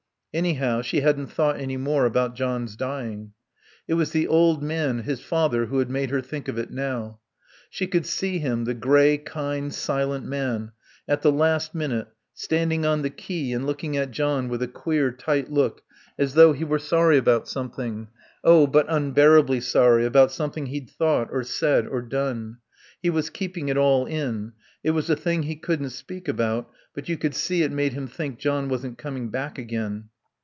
[0.33, 3.33] Anyhow, she hadn't thought any more about John's dying.
[3.85, 7.19] It was the old man, his father, who had made her think of it now.
[7.69, 10.71] She could see him, the grey, kind, silent man,
[11.05, 15.11] at the last minute, standing on the quay and looking at John with a queer,
[15.11, 15.83] tight look
[16.17, 18.07] as though he were sorry about something
[18.41, 22.59] oh, but unbearably sorry about something he'd thought or said or done.
[23.03, 27.09] He was keeping it all in, it was a thing he couldn't speak about, but
[27.09, 30.05] you could see it made him think John wasn't coming back again.